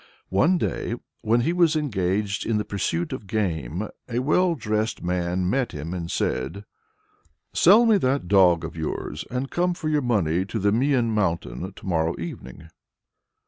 [0.31, 5.47] One day when he was engaged in the pursuit of game, a well dressed man
[5.47, 6.65] met him and said,
[7.53, 11.71] "Sell me that dog of yours, and come for your money to the Mian mountain
[11.71, 12.69] to morrow evening."